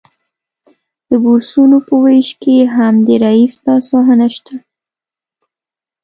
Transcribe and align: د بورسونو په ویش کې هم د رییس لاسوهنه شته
د 1.09 1.11
بورسونو 1.23 1.77
په 1.87 1.93
ویش 2.03 2.29
کې 2.41 2.55
هم 2.75 2.95
د 3.07 3.09
رییس 3.25 3.53
لاسوهنه 3.65 4.27
شته 4.35 4.55